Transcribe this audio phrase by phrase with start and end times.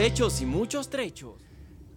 [0.00, 1.34] Hechos y muchos trechos.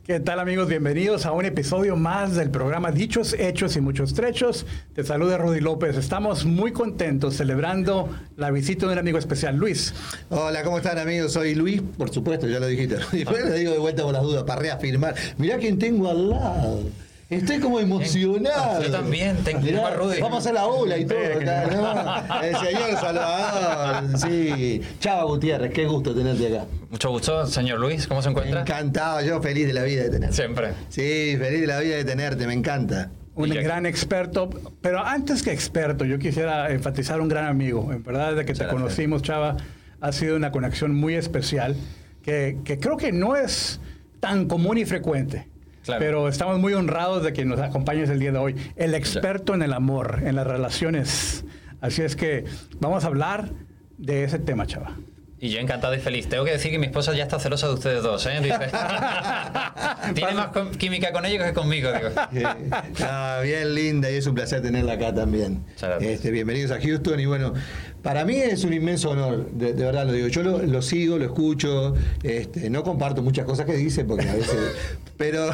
[0.06, 0.68] ¿Qué tal amigos?
[0.68, 4.66] Bienvenidos a un episodio más del programa Dichos, Hechos y Muchos Trechos.
[4.94, 5.96] Te saluda Rudy López.
[5.96, 9.94] Estamos muy contentos celebrando la visita de un amigo especial, Luis.
[10.30, 11.32] Hola, ¿cómo están amigos?
[11.32, 12.98] Soy Luis, por supuesto, ya lo dijiste.
[13.14, 15.16] Después le digo de vuelta por las dudas, para reafirmar.
[15.38, 16.82] Mirá quién tengo al lado.
[17.30, 18.84] Estoy como emocionado.
[18.84, 20.20] Yo también, tengo Mirá, a Rudy.
[20.22, 21.18] Vamos a hacer la ola y todo.
[21.18, 22.44] acá, ¿no?
[22.44, 24.18] El señor Salvador.
[24.20, 24.82] Sí.
[25.00, 26.66] Chava Gutiérrez, qué gusto tenerte acá.
[26.90, 28.08] Mucho gusto, señor Luis.
[28.08, 28.62] ¿Cómo se encuentra?
[28.62, 30.36] Encantado, yo feliz de la vida de tenerte.
[30.36, 30.74] Siempre.
[30.90, 33.10] Sí, feliz de la vida de tenerte, me encanta.
[33.36, 34.48] Un Y gran experto,
[34.82, 37.92] pero antes que experto, yo quisiera enfatizar un gran amigo.
[37.92, 38.74] En verdad, desde que te gracias.
[38.74, 39.58] conocimos, Chava,
[40.02, 41.76] ha sido una conexión muy especial
[42.22, 43.80] que, que creo que no es
[44.20, 45.48] tan común y frecuente.
[45.84, 46.00] Claro.
[46.00, 48.56] Pero estamos muy honrados de que nos acompañes el día de hoy.
[48.76, 51.44] El experto en el amor, en las relaciones.
[51.82, 52.46] Así es que
[52.80, 53.50] vamos a hablar
[53.98, 54.98] de ese tema, Chava.
[55.40, 56.30] Y yo encantado y feliz.
[56.30, 58.40] Tengo que decir que mi esposa ya está celosa de ustedes dos, ¿eh?
[58.42, 58.58] Dice.
[60.16, 62.10] Tiene más con- química con ellos que conmigo, digo.
[63.02, 65.66] Ah, bien linda y es un placer tenerla acá también.
[66.00, 67.54] Este, bienvenidos a Houston y bueno,
[68.02, 70.30] para mí es un inmenso honor, de, de verdad lo digo.
[70.30, 74.36] Yo lo, lo sigo, lo escucho, este, no comparto muchas cosas que dice porque a
[74.36, 74.56] veces,
[75.18, 75.50] pero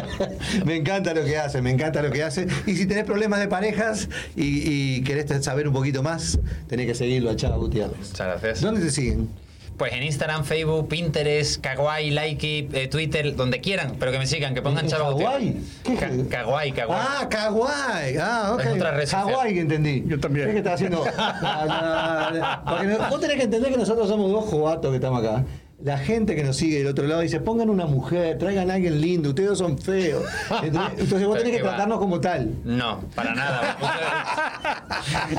[0.64, 2.46] me encanta lo que hace, me encanta lo que hace.
[2.66, 6.94] Y si tenés problemas de parejas y, y querés saber un poquito más, tenés que
[6.94, 7.96] seguirlo a Chava Gutiérrez.
[8.10, 8.60] Muchas gracias.
[8.60, 9.28] ¿Dónde te siguen?
[9.76, 14.52] Pues en Instagram, Facebook, Pinterest, Kawaii, Likey, eh, Twitter, donde quieran, pero que me sigan,
[14.52, 15.16] que pongan ¿En Chava?
[15.16, 15.54] ¿Qué Gutiérrez.
[15.88, 15.98] es?
[16.28, 17.02] Ka- Kawaii, Kawaii.
[17.08, 18.16] Ah, Kawaii.
[18.20, 18.60] Ah, ok.
[18.60, 19.08] Es otra red.
[19.08, 20.04] Hawái, que entendí.
[20.06, 20.48] Yo también.
[20.48, 21.02] Es que estás haciendo.
[21.40, 22.64] No, no, no.
[22.66, 25.44] Porque vos tenés que entender que nosotros somos dos jovatos que estamos acá.
[25.82, 29.00] La gente que nos sigue del otro lado dice: pongan una mujer, traigan a alguien
[29.00, 30.24] lindo, ustedes son feos.
[30.62, 31.70] Entonces, entonces vos tenés que va.
[31.70, 32.52] tratarnos como tal.
[32.64, 33.76] No, para nada.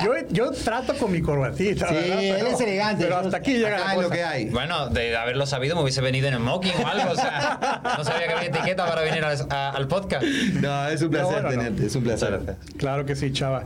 [0.03, 1.88] Yo, yo trato con mi corbatita.
[1.89, 2.23] Sí, ¿verdad?
[2.23, 3.03] él Pero- es elegante.
[3.03, 4.49] Pero hasta aquí llega la lo que hay.
[4.49, 7.11] Bueno, de haberlo sabido me hubiese venido en smoking o algo.
[7.11, 10.23] O sea, no sabía que había etiqueta para venir al, a- al podcast.
[10.25, 11.57] No, es un placer No, no, no.
[11.63, 12.55] tenerte, es un placer.
[12.77, 13.63] Claro que sí, Chava.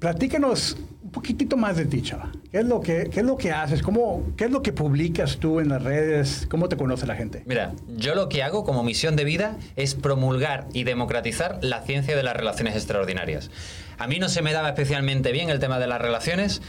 [0.00, 2.32] Platícanos un poquitito más de ti, Chava.
[2.50, 3.82] ¿Qué es lo que, qué es lo que haces?
[3.82, 6.46] ¿Cómo, ¿Qué es lo que publicas tú en las redes?
[6.50, 7.42] ¿Cómo te conoce la gente?
[7.46, 12.16] Mira, yo lo que hago como misión de vida es promulgar y democratizar la ciencia
[12.16, 13.50] de las relaciones extraordinarias.
[13.98, 16.62] A mí no se me daba especialmente bien el tema de las relaciones.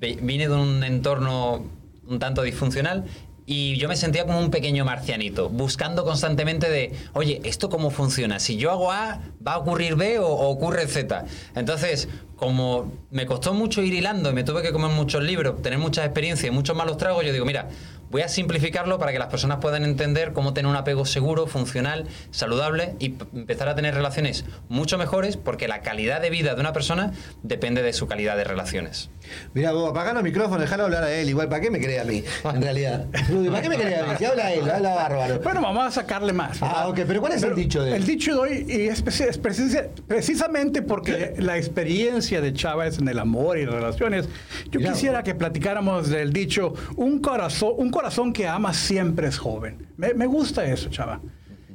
[0.00, 1.64] Vi- Vine de un entorno
[2.06, 3.04] un tanto disfuncional
[3.50, 8.40] y yo me sentía como un pequeño marcianito, buscando constantemente de, oye, ¿esto cómo funciona?
[8.40, 11.24] Si yo hago A, ¿va a ocurrir B o, ocurre Z?
[11.54, 15.78] Entonces, como me costó mucho ir hilando y me tuve que comer muchos libros, tener
[15.78, 17.70] muchas experiencias y muchos malos tragos, yo digo, mira,
[18.10, 22.06] voy a simplificarlo para que las personas puedan entender cómo tener un apego seguro, funcional,
[22.30, 26.72] saludable y empezar a tener relaciones mucho mejores porque la calidad de vida de una
[26.72, 29.10] persona depende de su calidad de relaciones.
[29.52, 31.28] Mira, vos apagá los micrófonos, dejalo hablar a él.
[31.28, 32.24] Igual, ¿para qué me crees a mí?
[32.44, 33.04] En realidad.
[33.12, 34.12] ¿para qué me crees a mí?
[34.18, 35.40] Si habla él, habla bárbaro.
[35.40, 36.60] Bueno, vamos a sacarle más.
[36.60, 36.76] ¿verdad?
[36.78, 37.96] Ah, ok, pero ¿cuál es el dicho de él?
[37.96, 42.86] El dicho de hoy y es, preci- es precisa- precisamente porque la experiencia de Chava
[42.86, 44.28] es en el amor y relaciones.
[44.70, 45.24] Yo Mirá, quisiera vos.
[45.24, 47.97] que platicáramos del dicho, un corazón, un corazón
[48.32, 49.86] que ama siempre es joven.
[49.96, 51.20] Me, me gusta eso, Chava.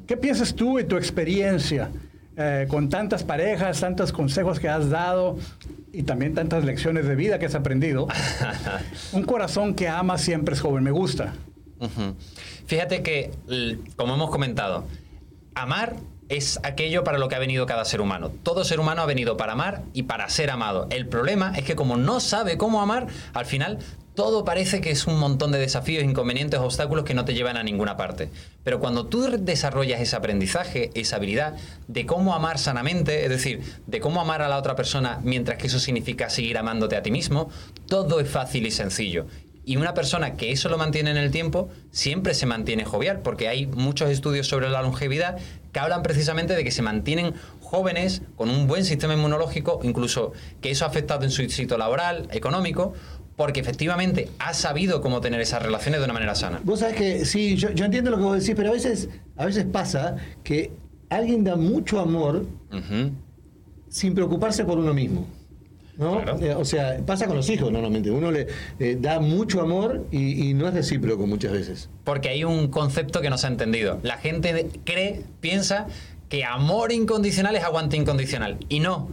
[0.07, 1.89] ¿Qué piensas tú y tu experiencia
[2.35, 5.37] eh, con tantas parejas, tantos consejos que has dado
[5.91, 8.07] y también tantas lecciones de vida que has aprendido?
[9.13, 10.83] un corazón que ama siempre es joven.
[10.83, 11.33] Me gusta.
[12.65, 13.31] Fíjate que,
[13.97, 14.85] como hemos comentado,
[15.53, 15.95] amar
[16.29, 18.31] es aquello para lo que ha venido cada ser humano.
[18.43, 20.87] Todo ser humano ha venido para amar y para ser amado.
[20.89, 23.79] El problema es que como no sabe cómo amar, al final
[24.15, 27.63] todo parece que es un montón de desafíos, inconvenientes, obstáculos que no te llevan a
[27.63, 28.29] ninguna parte.
[28.63, 31.55] Pero cuando tú desarrollas ese aprendizaje, esa habilidad
[31.87, 35.67] de cómo amar sanamente, es decir, de cómo amar a la otra persona mientras que
[35.67, 37.49] eso significa seguir amándote a ti mismo,
[37.87, 39.25] todo es fácil y sencillo.
[39.65, 43.47] Y una persona que eso lo mantiene en el tiempo siempre se mantiene jovial, porque
[43.47, 45.37] hay muchos estudios sobre la longevidad
[45.71, 50.69] que hablan precisamente de que se mantienen jóvenes con un buen sistema inmunológico, incluso que
[50.69, 52.93] eso ha afectado en su éxito laboral, económico,
[53.35, 56.61] porque efectivamente ha sabido cómo tener esas relaciones de una manera sana.
[56.63, 59.45] Vos sabés que sí, yo, yo entiendo lo que vos decís, pero a veces, a
[59.45, 60.71] veces pasa que
[61.09, 63.11] alguien da mucho amor Ujú.
[63.89, 65.27] sin preocuparse por uno mismo.
[65.97, 66.21] ¿no?
[66.21, 66.39] Claro.
[66.39, 68.09] Eh, o sea, pasa con los hijos normalmente.
[68.09, 68.47] Uno le
[68.79, 71.89] eh, da mucho amor y, y no es recíproco muchas veces.
[72.03, 73.99] Porque hay un concepto que no se ha entendido.
[74.01, 75.87] La gente cree, piensa
[76.29, 78.57] que amor incondicional es aguante incondicional.
[78.69, 79.09] Y no.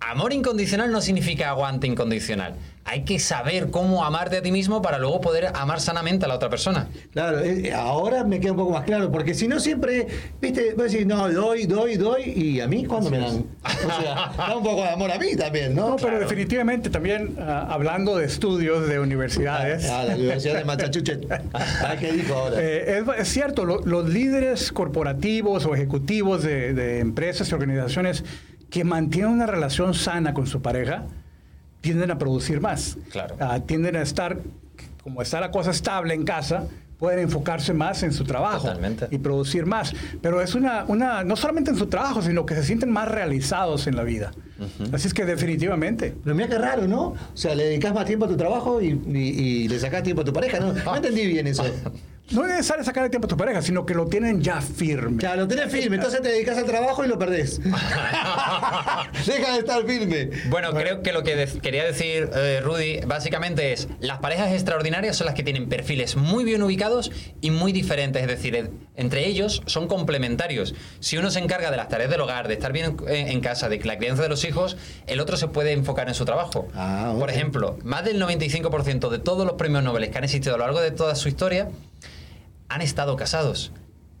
[0.00, 2.54] Amor incondicional no significa aguante incondicional.
[2.88, 6.34] Hay que saber cómo amarte a ti mismo para luego poder amar sanamente a la
[6.36, 6.88] otra persona.
[7.12, 10.06] Claro, eh, ahora me queda un poco más claro, porque si no siempre,
[10.40, 13.44] viste, vos decís, no, doy, doy, doy, y a mí, ¿cuándo me dan?
[13.64, 15.90] O sea, da un poco de amor a mí también, ¿no?
[15.90, 19.88] No, pero definitivamente también ah, hablando de estudios de universidades.
[19.90, 21.26] Ah, la Universidad de Massachusetts.
[21.54, 22.56] Ah, ¿qué dijo ahora?
[22.60, 28.24] Eh, es, es cierto, lo- los líderes corporativos o ejecutivos de, de empresas y organizaciones
[28.70, 31.06] que mantienen una relación sana con su pareja
[31.80, 32.96] tienden a producir más.
[33.10, 33.36] Claro.
[33.40, 34.38] Ah, tienden a estar,
[35.02, 36.64] como está la cosa estable en casa,
[36.98, 39.06] pueden enfocarse más en su trabajo Totalmente.
[39.12, 39.92] y producir más.
[40.20, 43.86] Pero es una, una, no solamente en su trabajo, sino que se sienten más realizados
[43.86, 44.32] en la vida.
[44.92, 46.12] Así es que definitivamente.
[46.24, 47.00] Pero mira qué raro, ¿no?
[47.10, 49.18] O sea, le dedicas más tiempo a tu trabajo y, y-
[49.64, 50.72] y le sacás tiempo a tu pareja, ¿no?
[50.72, 51.64] No entendí bien eso.
[52.30, 55.22] No es necesario sacarle tiempo a tu pareja, sino que lo tienen ya firme.
[55.22, 57.58] Ya, lo tenés firme, entonces te dedicas al trabajo y lo perdés.
[59.26, 60.30] Deja de estar firme.
[60.50, 65.16] Bueno, creo que lo que de- quería decir eh, Rudy básicamente es, las parejas extraordinarias
[65.16, 67.10] son las que tienen perfiles muy bien ubicados
[67.40, 70.74] y muy diferentes, es decir, entre ellos son complementarios.
[71.00, 73.68] Si uno se encarga de las tareas del hogar, de estar bien en, en casa,
[73.68, 74.76] de la crianza de los hijos,
[75.06, 76.68] el otro se puede enfocar en su trabajo.
[76.74, 80.58] Ah, Por ejemplo, más del 95% de todos los premios Nobel que han existido a
[80.58, 81.68] lo largo de toda su historia
[82.68, 83.72] han estado casados.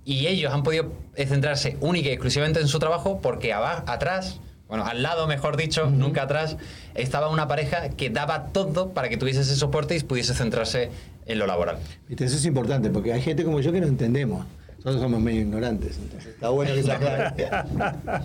[0.04, 4.40] Y ellos han podido eh, centrarse única y exclusivamente en su trabajo porque aba- atrás,
[4.66, 6.56] bueno, al lado, mejor dicho, nunca atrás,
[6.94, 10.90] estaba una pareja que daba todo para que tuviese ese soporte y pudiese centrarse
[11.26, 11.78] en lo laboral.
[12.08, 14.46] Viste, eso es importante, porque hay gente como yo que no entendemos.
[14.78, 17.34] Nosotros somos medio ignorantes, entonces está bueno que se aclare.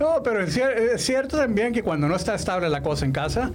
[0.00, 3.12] No, pero es, cier- es cierto también que cuando no está estable la cosa en
[3.12, 3.52] casa,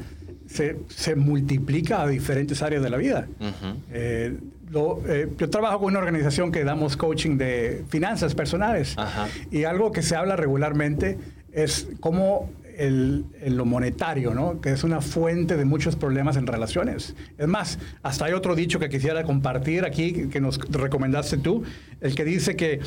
[0.47, 3.27] se, se multiplica a diferentes áreas de la vida.
[3.39, 3.79] Ujú.
[3.91, 4.37] Eh,
[4.69, 9.27] lo- eh, yo trabajo con una organización que damos coaching de finanzas personales Ajá.
[9.51, 11.17] y algo que se habla regularmente
[11.51, 14.61] es cómo el, el- lo monetario, ¿no?
[14.61, 17.15] que es una fuente de muchos problemas en relaciones.
[17.37, 21.63] Es más, hasta hay otro dicho que quisiera compartir aquí, que nos recomendaste tú,
[22.01, 22.79] el que dice que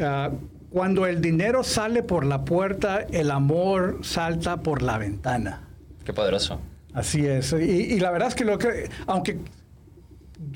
[0.00, 0.30] ah,
[0.70, 5.62] cuando el dinero sale por la puerta, el amor salta por la ventana.
[6.04, 6.60] Qué poderoso.
[6.92, 7.52] Así es.
[7.54, 7.56] Y,
[7.94, 9.38] y la verdad es que lo que, aunque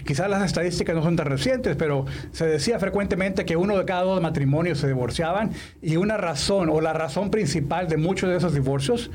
[0.04, 4.02] quizás las estadísticas no son tan recientes, pero se decía frecuentemente que uno de cada
[4.02, 8.54] dos matrimonios se divorciaban y una razón o la razón principal de muchos de esos
[8.54, 9.10] divorcios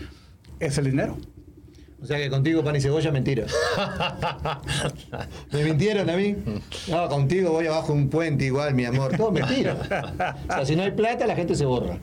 [0.60, 1.18] es el dinero.
[2.00, 3.46] O sea que contigo pan y cebolla, mentira.
[5.52, 6.36] ¿Me mintieron a mí?
[6.88, 9.18] No, contigo voy abajo un puente igual, mi amor.
[9.18, 10.36] Todo mentira.
[10.48, 11.98] O sea, si no hay plata, la gente se borra.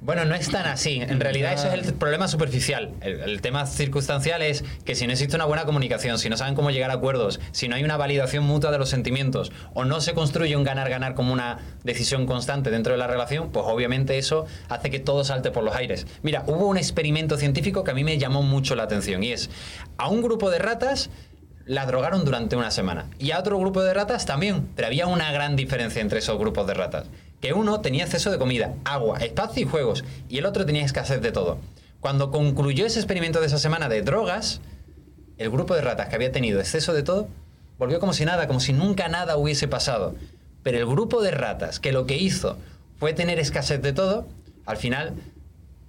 [0.00, 1.00] Bueno, no es tan así.
[1.00, 2.92] En realidad eso es el problema superficial.
[3.00, 6.70] El, tema circunstancial es que si no existe una buena comunicación, si no saben cómo
[6.70, 10.14] llegar a acuerdos, si no hay una validación mutua de los sentimientos o no se
[10.14, 14.90] construye un ganar-ganar como una decisión constante dentro de la relación, pues obviamente eso hace
[14.90, 16.06] que todo salte por los aires.
[16.22, 19.50] Mira, hubo un experimento científico que a mí me llamó mucho la atención y es
[19.96, 21.10] a un grupo de ratas
[21.68, 23.10] la drogaron durante una semana.
[23.18, 24.68] Y a otro grupo de ratas también.
[24.74, 27.04] Pero había una gran diferencia entre esos grupos de ratas.
[27.40, 30.04] Que uno tenía exceso de comida, agua, espacio y juegos.
[30.28, 31.58] Y el otro tenía escasez de todo.
[32.00, 34.60] Cuando concluyó ese experimento de esa semana de drogas,
[35.36, 37.28] el grupo de ratas que había tenido exceso de todo
[37.78, 40.14] volvió como si nada, como si nunca nada hubiese pasado.
[40.62, 42.58] Pero el grupo de ratas que lo que hizo
[42.98, 44.26] fue tener escasez de todo,
[44.66, 45.14] al final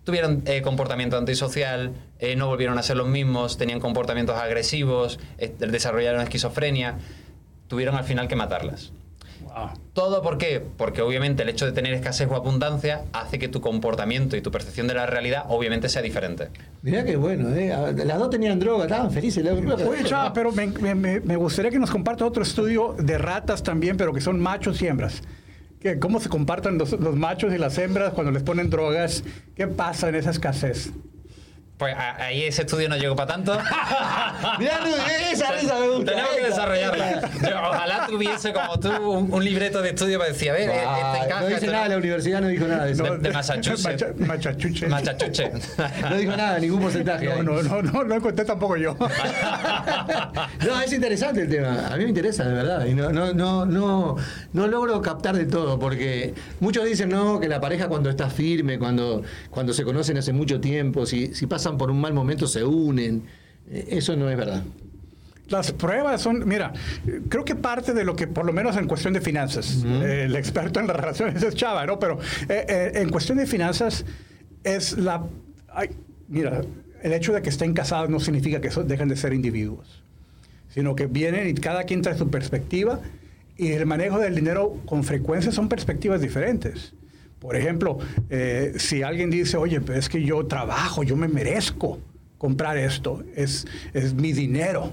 [0.04, 5.54] tuvieron eh, comportamiento antisocial, eh, no volvieron a ser los mismos, tenían comportamientos agresivos, eh,
[5.60, 6.98] desarrollaron esquizofrenia,
[7.68, 8.92] tuvieron al final que matarlas.
[9.94, 10.61] ¿Todo por qué?
[10.78, 14.51] Porque obviamente el hecho de tener escasez o abundancia hace que tu comportamiento y tu
[14.51, 16.49] percepción de la realidad obviamente sea diferente.
[16.81, 17.73] Mirá qué bueno, ¿eh?
[18.06, 19.45] Las dos tenían droga, estaban felices.
[19.45, 23.97] Oye, Chava, pero me, me- me- gustaría que nos compartas otro estudio de ratas también,
[23.97, 25.21] pero que son machos y hembras.
[25.80, 29.23] Que ¿Cómo se compartan los, los machos y las hembras cuando les ponen drogas?
[29.56, 30.92] ¿Qué pasa en esa escasez?
[31.80, 33.54] Pues ahí ese estudio no llegó para tanto.
[34.59, 34.88] Mirá, no,
[35.31, 36.12] esa risa me gusta.
[36.12, 36.48] Tenemos que esa.
[36.50, 37.21] desarrollarla.
[37.42, 41.14] Yo ojalá tuviese como tú un, un libreto de estudio para decir, a ver, Ah,
[41.14, 41.42] este encaja.
[41.42, 43.04] no dice nada, la universidad no dijo nada de eso.
[43.06, 44.06] No, de Massachusetts.
[44.19, 44.88] Machachuche.
[44.90, 47.26] No dijo nada, ningún porcentaje.
[47.28, 48.98] No, no, no, no, no encontré tampoco yo.
[50.66, 51.88] No, es interesante el tema.
[51.88, 52.86] A mí me interesa, de verdad.
[52.86, 54.16] Y no, no, no, no,
[54.54, 58.78] no logro captar de todo, porque muchos dicen no, que la pareja cuando está firme,
[58.78, 62.64] cuando, cuando se conocen hace mucho tiempo, si, si pasan por un mal momento se
[62.64, 63.23] unen.
[63.69, 64.64] Eh, Eso no es verdad.
[65.49, 66.73] Las pruebas son, mira,
[67.28, 70.35] creo que parte de lo que, por lo menos en cuestión de finanzas, eh, el
[70.35, 71.97] experto en las relaciones es Chava, ¿no?
[71.97, 74.06] Pero eh, eh, en cuestión de finanzas
[74.64, 75.23] es la...
[75.69, 75.90] ay,
[76.28, 76.61] mira,
[77.02, 80.04] el hecho de que estén casados no significa que dejen de ser individuos,
[80.69, 82.99] sino que vienen y cada quien trae su perspectiva
[83.57, 86.94] y el manejo del dinero con frecuencia son perspectivas diferentes.
[87.40, 87.98] Por ejemplo,
[88.30, 92.00] eh, si alguien dice, oye, pero es que yo trabajo, yo me merezco
[92.38, 94.92] comprar esto, es, es mi dinero.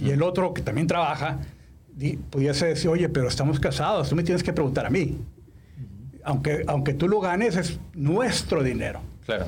[0.00, 1.38] Y el otro que también trabaja,
[1.94, 5.18] di- pudiese decir, oye, pero estamos casados, tú me tienes que preguntar a mí.
[6.24, 9.00] Aunque, aunque tú lo ganes, es nuestro dinero.
[9.26, 9.46] Claro.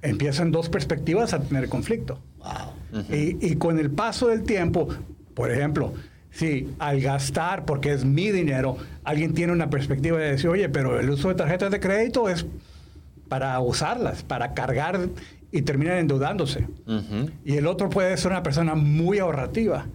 [0.00, 2.18] Empiezan dos perspectivas a tener conflicto.
[2.38, 3.04] Wow.
[3.14, 4.88] y, y con el paso del tiempo,
[5.34, 5.92] por ejemplo,
[6.36, 11.00] si al gastar, porque es mi dinero, alguien tiene una perspectiva de decir, oye, pero
[11.00, 12.46] el uso de tarjetas de crédito es
[13.28, 15.08] para usarlas, para cargar
[15.50, 16.66] y terminar endeudándose.
[17.44, 19.86] Y el otro puede ser una persona muy ahorrativa,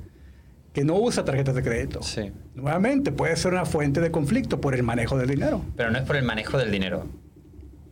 [0.74, 2.02] que no usa tarjetas de crédito.
[2.02, 2.32] Sí.
[2.56, 5.62] Nuevamente, puede ser una fuente de conflicto por el manejo del dinero.
[5.76, 7.06] Pero no es por el manejo del dinero.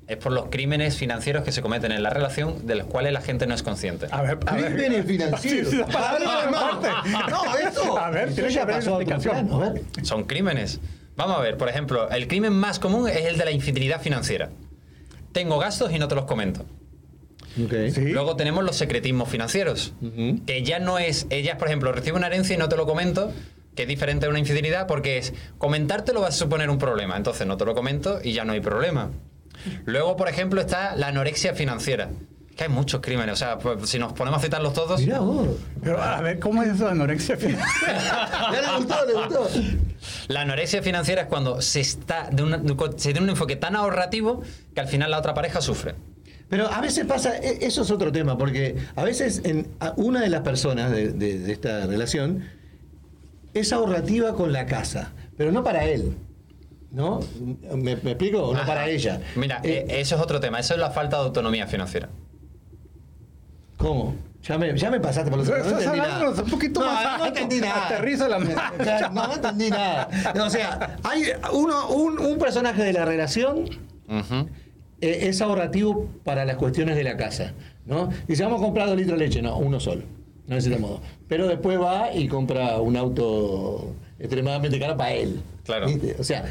[0.10, 3.22] Es por los crímenes financieros que se cometen en la relación de los cuales la
[3.22, 4.08] gente no es consciente.
[4.10, 4.74] A ver, a ver.
[4.74, 5.70] Crímenes financieros.
[5.70, 7.98] Sí, sí, A ver, no, eso.
[8.00, 9.54] A ver, eso tiene que ya haber explicación.
[9.54, 9.82] a ver.
[10.02, 10.80] Son crímenes.
[11.16, 14.50] Vamos a ver, por ejemplo, el crimen más común es el de la infidelidad financiera.
[15.32, 16.66] Tengo gastos y no te los comento.
[17.64, 17.74] Ok.
[17.94, 18.08] Sí.
[18.08, 19.94] Luego tenemos los secretismos financieros,
[20.48, 23.32] que ya no es, ella, por ejemplo, recibe una herencia y no te lo comento,
[23.76, 27.46] que es diferente a una infidelidad, porque es comentártelo va a suponer un problema, entonces
[27.46, 29.12] no te lo comento y ya no hay problema.
[29.86, 32.10] Luego, por ejemplo, está la anorexia financiera.
[32.56, 35.48] Que hay muchos crímenes, o sea, pues, si nos ponemos a citarlos todos, vos.
[35.82, 38.30] Pero a ver, ¿cómo es eso de anorexia financiera?
[38.52, 39.50] Ya le gustó, le gustó.
[40.28, 42.62] la anorexia financiera es cuando se está de una-
[42.98, 44.42] se tiene un enfoque tan ahorrativo
[44.74, 45.96] que al final la otra pareja sufre.
[46.50, 50.20] Pero a veces pasa, e- eso es otro tema, porque a veces en, a- una
[50.20, 52.44] de las personas de, de- de esta relación
[53.54, 56.16] es ahorrativa con la casa, pero no para él.
[56.92, 57.20] ¿No?
[57.76, 58.44] ¿Me, me explico?
[58.44, 59.22] O no para ella.
[59.36, 62.10] Mira, Eh, eh, eso es otro tema, eso es la falta de autonomía financiera.
[63.78, 64.16] ¿Cómo?
[64.44, 66.44] Ya me, ya me pasaste por los Estás no entendí hablándonos nada.
[66.44, 67.86] un poquito no, más No entendí nada.
[67.88, 68.74] Aterriza la marcha.
[68.80, 70.10] O sea, No, no entendí nada.
[70.46, 73.66] O sea, hay uno, un, un personaje de la relación
[75.02, 77.54] eh, es ahorrativo para las cuestiones de la casa,
[77.86, 78.10] ¿no?
[78.28, 79.42] Dice, vamos a comprar dos litros de leche.
[79.42, 80.04] No, uno solo.
[80.48, 81.02] No necesitamos dos.
[81.28, 85.42] Pero después va y compra un auto extremadamente caro para él.
[85.66, 85.88] Claro.
[85.88, 86.16] ¿viste?
[86.18, 86.46] O sea,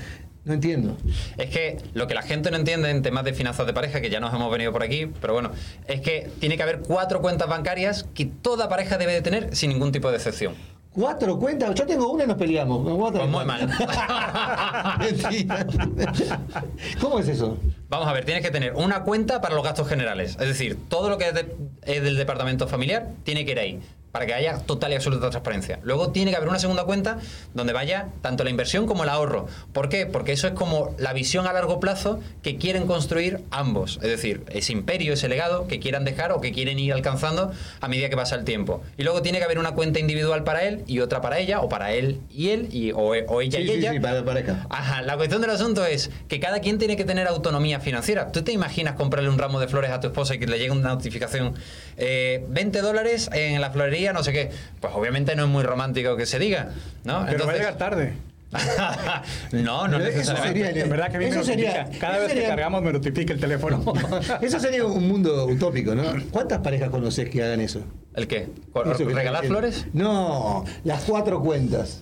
[0.49, 0.97] no entiendo.
[1.37, 4.11] Es que lo que la gente no entiende en temas de finanzas de pareja, que
[4.11, 5.53] ya nos hemos venido por aquí, pero bueno,
[5.87, 9.71] es que tiene que haber cuatro cuentas bancarias que toda pareja debe de tener sin
[9.71, 10.55] ningún tipo de excepción.
[10.91, 11.75] Cuatro cuentas.
[11.77, 12.83] Yo tengo una y nos peleamos.
[13.13, 13.69] Pues muy mal.
[17.01, 17.59] ¿Cómo es eso?
[17.89, 20.33] Vamos a ver, tienes que tener una cuenta para los gastos generales.
[20.41, 23.81] Es decir, todo lo que es, de- es del departamento familiar tiene que ir ahí,
[24.13, 25.79] para que haya total y absoluta transparencia.
[25.83, 27.19] Luego tiene que haber una segunda cuenta
[27.55, 29.47] donde vaya tanto la inversión como el ahorro.
[29.73, 30.07] ¿Por qué?
[30.07, 33.97] Porque eso es como la visión a largo plazo que quieren construir ambos.
[34.03, 37.89] Es decir, ese imperio, ese legado que quieran dejar o que quieren ir alcanzando a
[37.89, 38.83] medida que pasa el tiempo.
[38.97, 41.69] Y luego tiene que haber una cuenta individual para él y otra para ella, o
[41.69, 43.93] para él y él, y, o, o ella Sí, y sí, ella.
[43.93, 44.67] sí, para la pareja.
[44.71, 48.33] Ajá, la cuestión del asunto es que cada quien tiene que tener autonomía financiera.
[48.33, 50.71] ¿Tú te imaginas comprarle un ramo de flores a tu esposa y que le llegue
[50.71, 51.55] una notificación?
[51.99, 54.51] Eh, 20 dólares en la florería, no sé qué.
[54.81, 56.71] Pues obviamente no es muy romántico que se diga,
[57.05, 57.05] ¿no?
[57.05, 58.13] Pero va a Entonces- llegar tarde.
[59.53, 60.65] no, no necesariamente.
[60.69, 61.89] sería- En verdad que a mí me Eso sería-.
[62.01, 63.85] Cada eso vez que cargamos me notifica el teléfono.
[64.41, 66.03] Eso sería un mundo utópico, ¿no?
[66.31, 67.81] ¿Cuántas parejas conoces que hagan eso?
[68.15, 68.49] ¿El qué?
[68.73, 69.87] ¿Con- Eso que- ¿Regalar flores?
[69.93, 72.01] No, las cuatro cuentas.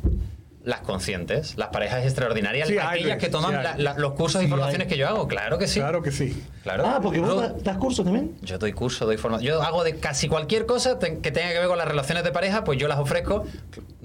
[0.67, 3.63] Las conscientes, las parejas extraordinarias, Sí, aquellas que toman sí, hay.
[3.63, 4.93] la- la- los cursos Sí, y formaciones hay.
[4.93, 5.79] que yo hago, claro que sí.
[5.79, 6.43] Claro que sí.
[6.65, 6.85] Claro.
[6.85, 8.37] Ah, porque vos Yo- das cursos también.
[8.43, 9.47] Yo doy curso, doy formación.
[9.55, 12.65] Yo hago de casi cualquier cosa que tenga que ver con las relaciones de pareja,
[12.65, 13.45] pues yo las ofrezco.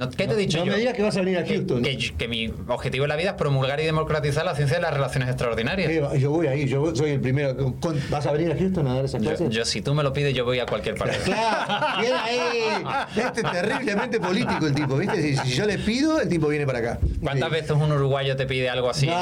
[0.01, 0.71] No, ¿Qué te he dicho no yo?
[0.73, 1.83] me digas que vas a venir a Houston.
[1.83, 4.93] Que, que mi objetivo en la vida es promulgar y democratizar la ciencia de las
[4.93, 5.91] relaciones extraordinarias.
[6.19, 7.55] Yo voy ahí, yo soy el primero.
[7.79, 9.49] Con- ¿Vas a venir a Houston a dar esas Yo, clases?
[9.49, 11.17] yo, si tú me lo pides, yo voy a cualquier parte.
[11.25, 12.83] Claro, bien ahí.
[13.15, 15.21] Este terriblemente político el tipo, ¿viste?
[15.21, 16.99] Si, si yo le pido, el tipo viene para acá.
[17.21, 17.55] ¿Cuántas Sí.
[17.55, 19.05] veces un uruguayo te pide algo así?
[19.07, 19.13] No,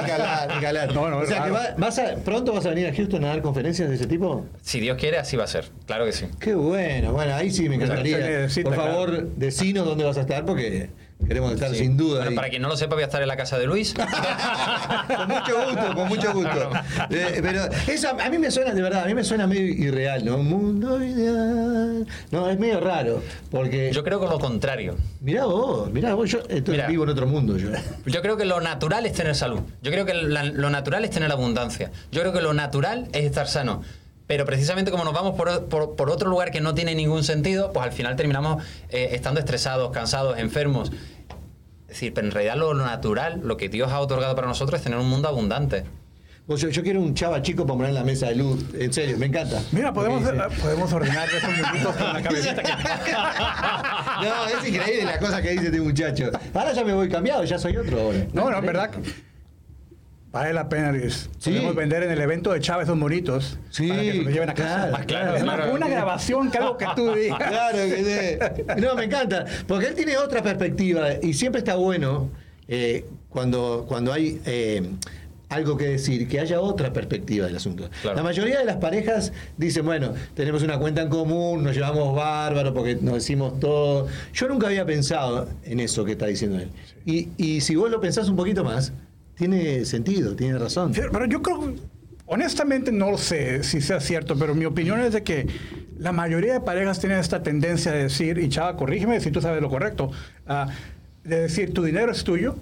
[0.00, 0.94] ni calar, ni calar.
[0.94, 1.54] No, no, o sea, que claro.
[1.54, 4.46] va- vas a, pronto vas a venir a Houston a dar conferencias de ese tipo.
[4.62, 5.64] Si Dios quiere, así va a ser.
[5.86, 6.26] Claro que sí.
[6.38, 8.46] Qué bueno, bueno, ahí sí me encantaría.
[8.62, 10.90] Por favor, decinos dónde vas a estar porque
[11.26, 11.76] queremos estar Sí.
[11.80, 12.16] sin duda.
[12.18, 12.36] Bueno, ahí.
[12.36, 13.92] para quien no lo sepa, voy a estar en la casa de Luis.
[15.16, 16.70] con mucho gusto, con mucho gusto.
[17.10, 20.24] Eh, pero eso a mí me suena, de verdad, a mí me suena medio irreal,
[20.24, 20.36] ¿no?
[20.36, 22.06] Un mundo ideal.
[22.30, 23.22] No, es medio raro.
[23.50, 23.90] Porque.
[23.92, 24.96] Yo creo que lo contrario.
[25.20, 26.86] mirá vos, mirá vos, yo estoy Mira.
[26.86, 27.70] vivo en otro mundo yo.
[28.06, 29.60] Yo creo que lo natural es tener salud.
[29.82, 31.90] Yo creo que la- lo natural es tener abundancia.
[32.12, 33.82] Yo creo que lo natural es estar sano.
[34.28, 37.72] Pero precisamente como nos vamos por, por- por otro lugar que no tiene ningún sentido,
[37.72, 40.90] pues al final terminamos eh, estando estresados, cansados, enfermos.
[41.82, 44.84] Es decir, pero en realidad lo, natural, lo que Dios ha otorgado para nosotros es
[44.84, 45.84] tener un mundo abundante.
[46.46, 48.64] Vos, yo, yo quiero un chava chico para poner en la mesa de luz.
[48.78, 49.60] En serio, me encanta.
[49.72, 50.32] Mira, podemos, eh,
[50.62, 52.70] podemos ordenar esos munditos con la cabecita que...
[54.28, 56.30] No, es increíble la cosa que dice este muchacho.
[56.54, 58.26] Ahora ya me voy cambiado, ya soy otro ahora.
[58.32, 58.90] No, no, en verdad.
[60.38, 61.28] Vale la pena, Luis.
[61.38, 61.50] Sí.
[61.50, 63.58] Podemos vender en el evento de Chávez esos monitos.
[63.70, 64.74] Sí, Para que se los lleven a casa.
[64.76, 65.74] claro, Ah, claro, Es más, claro.
[65.74, 67.38] una grabación, que algo que tú digas.
[67.48, 68.80] Claro que sí.
[68.80, 69.44] No, me encanta.
[69.66, 72.30] Porque él tiene otra perspectiva y siempre está bueno
[72.68, 74.88] eh, cuando, cuando hay eh,
[75.48, 77.88] algo que decir, que haya otra perspectiva del asunto.
[78.02, 78.16] Claro.
[78.18, 82.72] La mayoría de las parejas dicen, bueno, tenemos una cuenta en común, nos llevamos bárbaro
[82.74, 84.06] porque nos decimos todo.
[84.34, 86.68] Yo nunca había pensado en eso que está diciendo él.
[87.06, 88.92] Y, y si vos lo pensás un poquito más,
[89.38, 90.92] tiene sentido, tiene razón.
[90.92, 91.74] Pero yo creo,
[92.26, 95.46] honestamente no lo sé si sea cierto, pero mi opinión es de que
[95.98, 99.62] la mayoría de parejas tienen esta tendencia de decir, y Chava, corrígeme si tú sabes
[99.62, 100.10] lo correcto,
[100.46, 100.68] ah,
[101.24, 102.56] de decir, tu dinero es tuyo,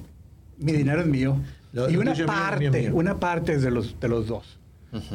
[0.59, 1.38] mi dinero es mío,
[1.73, 2.95] Lo- y una tuyo parte, mío es mío.
[2.95, 4.59] una parte es de los, de los dos.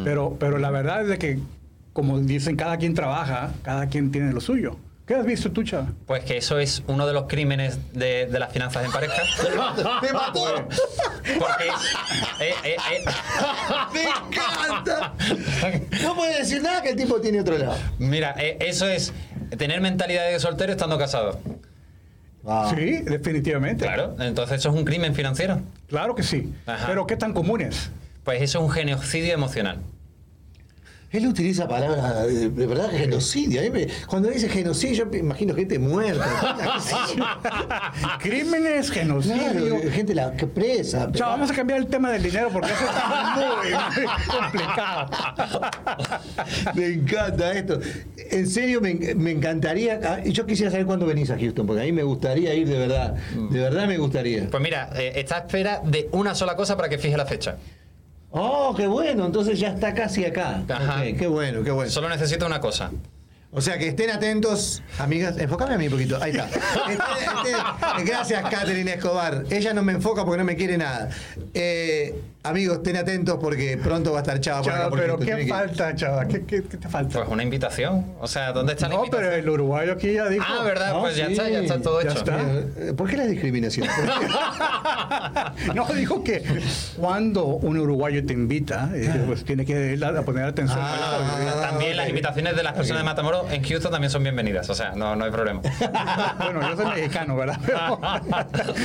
[0.03, 1.39] pero, pero la verdad es de que,
[1.93, 4.77] como dicen, cada quien trabaja, cada quien tiene lo suyo.
[5.11, 5.91] ¿Qué has visto tú, Chava?
[6.05, 9.21] Pues que eso es uno de los crímenes de, de las finanzas en pareja.
[10.01, 10.65] ¡Me mató!
[11.37, 11.67] Porque
[12.39, 13.03] eh, eh, eh,
[13.93, 15.13] ¡Me encanta!
[16.01, 17.75] No puede decir nada que el tipo tiene otro lado.
[17.99, 19.11] mira, eh, eso es
[19.57, 21.41] tener mentalidad de soltero estando casado.
[22.47, 22.71] Ah.
[22.73, 23.83] Sí, definitivamente.
[23.83, 25.59] Claro, entonces eso es un crimen financiero.
[25.89, 26.53] Claro que sí.
[26.65, 26.85] Ajá.
[26.87, 27.89] Pero ¿qué tan comunes?
[28.23, 29.79] Pues eso es un genocidio emocional.
[31.11, 33.59] Él utiliza palabras de, de verdad genocidio.
[33.59, 36.25] A mí me- cuando dice genocidio, yo me imagino gente muerta.
[38.19, 39.37] Crímenes, genocidio.
[39.77, 41.11] Claro, gente la, que presa.
[41.11, 43.71] Chao, vamos a cambiar el tema del dinero porque eso está muy,
[44.05, 45.11] muy complicado.
[46.75, 47.79] Me encanta esto.
[48.31, 49.99] En serio, me, me encantaría.
[50.03, 52.67] ah, y Yo quisiera saber cuándo venís a Houston, porque a mí me gustaría ir
[52.67, 53.15] de verdad.
[53.49, 54.49] De verdad me gustaría.
[54.49, 57.57] Pues mira, eh, está a espera de una sola cosa para que fije la fecha.
[58.31, 59.25] Oh, qué bueno.
[59.25, 60.63] Entonces ya está casi acá.
[60.69, 61.03] Ajá.
[61.17, 61.91] Qué bueno, qué bueno.
[61.91, 62.91] Solo necesito una cosa.
[63.53, 65.37] O sea que estén atentos, amigas.
[65.37, 66.17] Enfócame a mí un poquito.
[66.21, 66.47] Ahí está.
[66.87, 66.99] Estén-
[67.45, 69.43] estén- gracias, Catherine Escobar.
[69.49, 71.09] Ella no me enfoca porque no me quiere nada.
[71.53, 75.19] Eh, amigos, estén atentos porque pronto va a estar Chava por acá Chava, por pero.
[75.19, 76.27] ¿qué falta, Chava?
[76.27, 77.19] ¿Qué, qué, qué te falta?
[77.19, 78.13] Pues una invitación.
[78.19, 79.29] O sea, ¿dónde está la No, invitación?
[79.31, 80.45] pero el uruguayo aquí ya dijo.
[80.47, 80.93] Ah, ¿verdad?
[80.93, 82.19] No, pues ya sí, está, ya está todo ya hecho.
[82.19, 82.39] está.
[82.41, 83.87] Eh, ¿Por qué la discriminación?
[85.75, 86.43] No, dijo que
[86.97, 90.79] cuando un uruguayo te invita, eh, pues tiene que ir a a poner atención.
[90.81, 94.69] Ah, También las invitaciones de las personas de Matamoros en Houston también son bienvenidas.
[94.69, 95.61] O sea, no, no hay problema.
[96.37, 97.59] Bueno, yo soy mexicano, ¿verdad?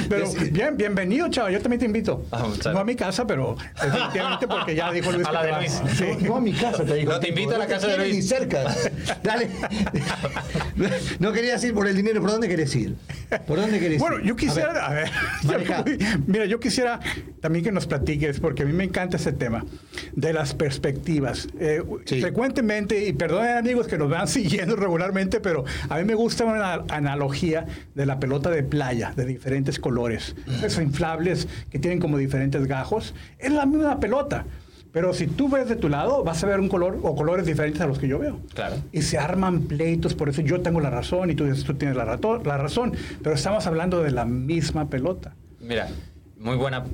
[0.09, 1.50] Pero, pero bien, bienvenido, Chava.
[1.50, 2.22] Yo también te invito.
[2.31, 3.45] Ah, No a mi casa, pero
[3.82, 5.52] definitivamente porque ya dijo Luis A la de.
[5.52, 5.80] Luis.
[5.96, 6.04] Sí.
[6.22, 7.12] No a mi casa, te digo.
[7.12, 8.14] No, te invito a la casa de Luis.
[8.16, 8.74] Ni cerca.
[9.22, 9.48] Dale.
[11.18, 12.20] No querías ir por el dinero.
[12.20, 12.96] ¿Por dónde querés ir?
[13.46, 14.24] ¿Por dónde querés Bueno, ir?
[14.24, 15.11] yo quisiera, a ver,
[16.26, 17.00] mira, yo quisiera
[17.40, 19.64] también que nos platiques, porque a mí me encanta ese tema,
[20.14, 21.48] de las perspectivas.
[21.59, 22.20] Eh, Sí.
[22.20, 26.85] Frecuentemente, y perdonen amigos que nos van siguiendo regularmente, pero a mí me gusta una
[26.88, 30.35] analogía de la pelota de playa, de diferentes colores.
[30.62, 33.14] Esos inflables que tienen como diferentes gajos.
[33.38, 34.44] Es la misma pelota.
[34.92, 37.83] Pero si tú ves de tu lado, vas a ver un color o colores diferentes
[37.83, 38.40] a los que yo veo.
[38.55, 38.77] Claro.
[38.92, 41.96] Y se arman pleitos, por eso yo tengo la razón y tú, dices, tú tienes
[41.99, 42.94] la, rato- la razón.
[43.22, 45.35] Pero estamos hablando de la misma pelota.
[45.61, 45.88] Mira,
[46.38, 46.85] muy buena,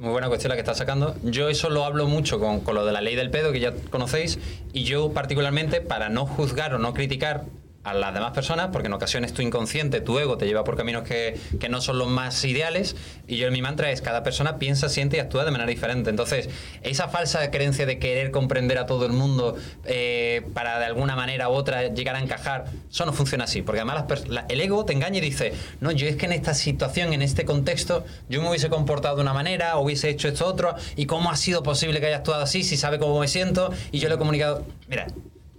[0.00, 1.14] muy buena cuestión la que estás sacando.
[1.22, 3.72] Yo eso lo hablo mucho con, con lo de la ley del pedo, que ya
[3.90, 4.40] conocéis,
[4.72, 7.44] y yo particularmente, para no juzgar o no criticar
[7.84, 11.02] a las demás personas, porque en ocasiones tu inconsciente, tu ego te lleva por caminos
[11.02, 14.88] que, que no son los más ideales, y yo mi mantra es, cada persona piensa,
[14.88, 16.10] siente y actúa de manera diferente.
[16.10, 16.48] Entonces,
[16.82, 21.48] esa falsa creencia de querer comprender a todo el mundo eh, para de alguna manera
[21.48, 24.92] u otra llegar a encajar, eso no funciona así, porque además las el ego te
[24.92, 28.48] engaña y dice, no, yo es que en esta situación, en este contexto, yo me
[28.48, 32.06] hubiese comportado de una manera, hubiese hecho esto otro, y cómo ha sido posible que
[32.06, 35.06] haya actuado así, si sabe cómo me siento, y yo le he comunicado, mira,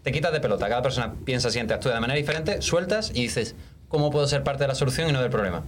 [0.03, 3.55] te quitas de pelota, cada persona piensa, siente, actúa de manera diferente, sueltas y dices,
[3.87, 5.63] ¿cómo puedo ser parte de la solución y no del problema?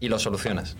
[0.00, 0.76] Y lo solucionas.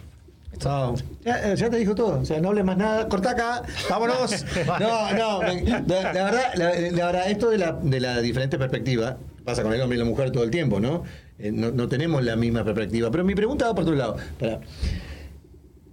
[0.59, 0.95] Chao.
[1.25, 2.21] Ya, eh, ya te dijo todo.
[2.21, 3.09] O sea, no hables más nada.
[3.09, 3.63] Corta acá.
[3.91, 4.45] Vámonos.
[4.81, 5.41] No, no.
[5.43, 5.81] me- la,
[6.13, 9.81] la verdad, la, la verdad, esto de la, de la diferente perspectiva pasa con el
[9.81, 11.03] hombre y la mujer todo el tiempo, ¿no?
[11.41, 13.11] Eh, no, no tenemos la misma perspectiva.
[13.11, 14.17] Pero mi pregunta va por otro lado.
[14.39, 14.61] Pará.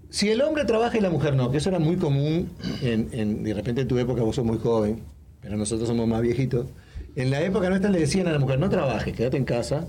[0.10, 3.44] Si el hombre trabaja y la mujer no, que eso era muy común en, en-
[3.44, 5.02] de repente en tu época vos sos muy joven,
[5.42, 6.68] pero nosotros somos más viejitos.
[7.16, 9.88] En la época nuestra le decían a la mujer, no trabajes, quédate en casa.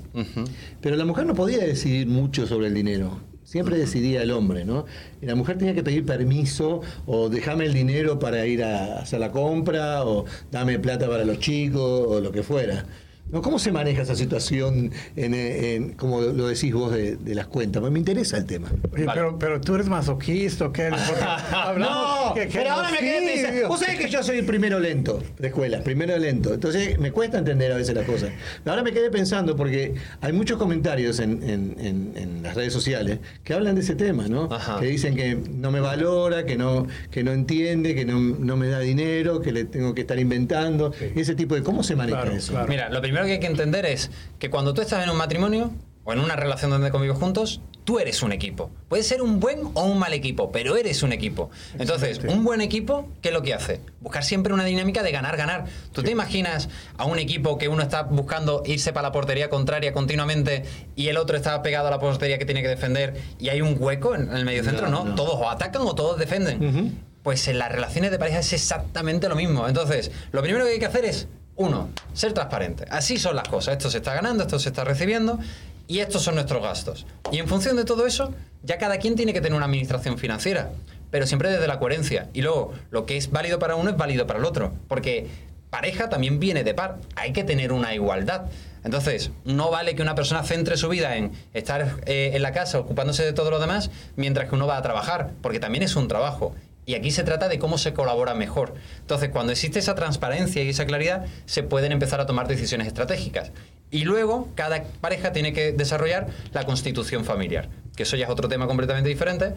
[0.80, 3.20] Pero la mujer no podía decidir mucho sobre el dinero.
[3.44, 4.86] Siempre decidía el hombre, ¿no?
[5.20, 9.20] Y la mujer tenía que pedir permiso o déjame el dinero para ir a hacer
[9.20, 12.86] la compra o dame plata para los chicos o lo que fuera.
[13.30, 13.40] ¿No?
[13.40, 17.80] ¿Cómo se maneja esa situación, en, en- como lo decís vos, de, de las cuentas?
[17.80, 18.70] Pues Me interesa el tema.
[18.92, 19.18] Oye, Vale.
[19.20, 20.90] pero, pero tú eres masoquista, ¿o qué?
[21.78, 23.68] No, que- que pero ahora me quedé pensando.
[23.68, 26.52] Vos sabés que yo soy el primero lento de escuela, primero lento.
[26.52, 28.30] Entonces me cuesta entender a veces las cosas.
[28.66, 33.18] Ahora me quedé pensando porque hay muchos comentarios en, en- en- en las redes sociales
[33.44, 34.44] que hablan de ese tema, ¿no?
[34.52, 34.78] Ajá.
[34.80, 38.68] Que dicen que no me valora, que no, que no entiende, que no, no me
[38.68, 40.92] da dinero, que le tengo que estar inventando.
[41.16, 41.62] Ese tipo de.
[41.62, 42.52] ¿Cómo se maneja Claro, eso?
[42.52, 42.68] claro.
[42.68, 45.72] Mira, lo primero que hay que entender es que cuando tú estás en un matrimonio
[46.04, 48.70] o en una relación donde convives juntos, tú eres un equipo.
[48.88, 51.50] Puede ser un buen o un mal equipo, pero eres un equipo.
[51.78, 53.80] Entonces, un buen equipo, ¿qué es lo que hace?
[54.00, 55.66] Buscar siempre una dinámica de ganar, ganar.
[55.92, 59.92] ¿Tú te imaginas a un equipo que uno está buscando irse para la portería contraria
[59.92, 60.64] continuamente
[60.96, 63.76] y el otro está pegado a la portería que tiene que defender y hay un
[63.78, 64.88] hueco en el medio centro?
[64.88, 65.14] No, No, no.
[65.14, 66.98] todos o atacan o todos defienden.
[67.22, 69.68] Pues en las relaciones de pareja es exactamente lo mismo.
[69.68, 71.28] Entonces, lo primero que hay que hacer es,
[71.62, 72.84] uno, ser transparente.
[72.90, 73.72] Así son las cosas.
[73.72, 75.38] Esto se está ganando, esto se está recibiendo
[75.86, 77.06] y estos son nuestros gastos.
[77.30, 80.70] Y en función de todo eso, ya cada quien tiene que tener una administración financiera,
[81.10, 82.28] pero siempre desde la coherencia.
[82.32, 84.72] Y luego, lo que es válido para uno es válido para el otro.
[84.88, 85.28] Porque
[85.70, 86.98] pareja también viene de par.
[87.16, 88.46] Hay que tener una igualdad.
[88.84, 92.78] Entonces, no vale que una persona centre su vida en estar eh, en la casa
[92.78, 96.08] ocupándose de todo lo demás mientras que uno va a trabajar, porque también es un
[96.08, 96.54] trabajo.
[96.84, 98.74] Y aquí se trata de cómo se colabora mejor.
[99.00, 103.52] Entonces, cuando existe esa transparencia y esa claridad, se pueden empezar a tomar decisiones estratégicas.
[103.90, 108.48] Y luego, cada pareja tiene que desarrollar la constitución familiar, que eso ya es otro
[108.48, 109.54] tema completamente diferente.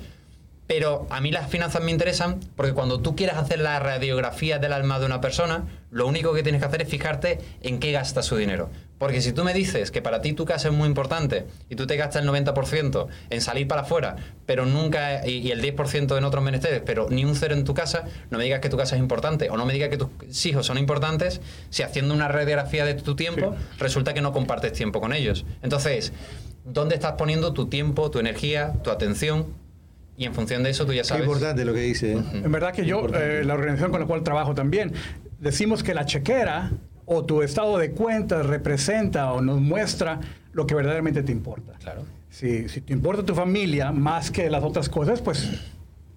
[0.68, 4.74] Pero a mí las finanzas me interesan porque cuando tú quieras hacer la radiografía del
[4.74, 8.24] alma de una persona, lo único que tienes que hacer es fijarte en qué gasta
[8.24, 8.70] su dinero.
[8.97, 11.86] Porque si tú me dices que para ti tu casa es muy importante y tú
[11.86, 16.23] te gastas el 90% en salir para afuera, pero nunca, y, y el 10% en
[16.23, 18.95] otros menesteres, pero ni un cero en tu casa, no me digas que tu casa
[18.95, 22.86] es importante o no me digas que tus hijos son importantes si haciendo una radiografía
[22.86, 23.65] de tu tiempo Sí.
[23.79, 25.45] resulta que no compartes tiempo con ellos.
[25.62, 26.13] Entonces,
[26.63, 29.45] ¿dónde estás poniendo tu tiempo, tu energía, tu atención?
[30.17, 31.25] Y en función de eso tú ya Qué sabes.
[31.25, 32.13] importante lo que dice.
[32.13, 32.23] ¿eh?
[32.45, 34.93] En verdad que yo, eh, la organización con la cual trabajo también,
[35.41, 36.71] decimos que la chequera
[37.06, 40.20] o tu estado de cuentas representa o nos muestra
[40.54, 41.74] lo que verdaderamente te importa.
[41.80, 42.04] Claro.
[42.30, 45.50] Si, si te importa tu familia más que las otras cosas, pues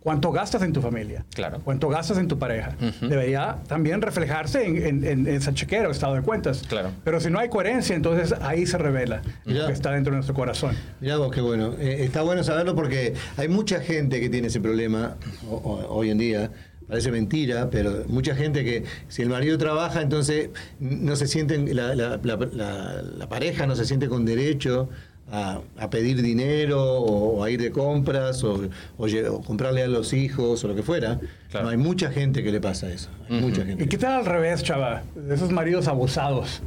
[0.01, 1.61] cuánto gastas en tu familia, Claro.
[1.63, 2.75] cuánto gastas en tu pareja.
[2.81, 3.09] Ujú.
[3.09, 6.65] Debería también reflejarse en, en- en esa chequera o estado de cuentas.
[6.69, 6.91] Claro.
[7.05, 10.35] Pero si no hay coherencia, entonces ahí se revela lo que está dentro de nuestro
[10.35, 10.75] corazón.
[11.01, 11.75] Mirá vos, qué bueno.
[11.79, 15.17] Eh, está bueno saberlo porque hay mucha gente que tiene ese problema
[15.51, 16.51] o- o- hoy en día.
[16.89, 21.95] Parece mentira, pero mucha gente que si el marido trabaja, entonces no se sienten, la,
[21.95, 24.89] la- la- la- la pareja no se siente con derecho
[25.31, 29.87] a, a pedir dinero o, a ir de compras o, o lle- o comprarle a
[29.89, 31.21] los hijos o lo que fuera.
[31.51, 31.67] Claro.
[31.67, 33.11] No, hay mucha gente que le pasa eso.
[33.29, 33.49] Hay Ujú.
[33.49, 33.85] mucha gente.
[33.85, 35.03] ¿Y qué tal al revés, chava?
[35.15, 36.63] De esos maridos abusados.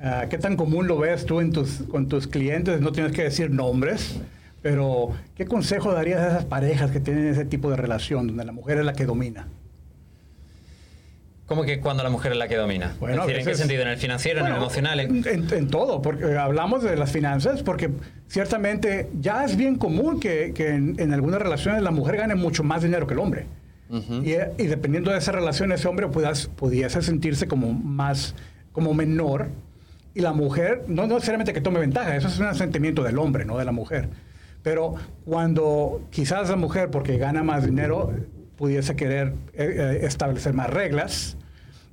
[0.00, 2.80] Ah, ¿Qué tan común lo ves tú en tus, con tus clientes?
[2.80, 4.20] No tienes que decir nombres,
[4.62, 8.52] pero ¿qué consejo darías a esas parejas que tienen ese tipo de relación donde la
[8.52, 9.46] mujer es la que domina?
[11.46, 12.94] ¿Cómo que cuando la mujer es la que domina?
[13.00, 13.82] Bueno, es decir, a ¿en qué sentido?
[13.82, 15.00] ¿En el financiero, en Bueno, el emocional?
[15.00, 17.88] en- En, en todo, porque hablamos de las finanzas, porque
[18.26, 22.64] ciertamente ya es bien común que, que en, en algunas relaciones la mujer gane mucho
[22.64, 23.46] más dinero que el hombre.
[23.90, 28.34] Y, y dependiendo de esa relación, ese hombre pudas- pudiese sentirse como más,
[28.72, 29.48] como menor.
[30.14, 33.56] Y la mujer, no necesariamente que tome ventaja, eso es un sentimiento del hombre, no
[33.56, 34.10] de la mujer.
[34.62, 34.94] Pero
[35.24, 38.12] cuando quizás la mujer, porque gana más dinero,
[38.56, 41.36] pudiese querer eh, eh, establecer más reglas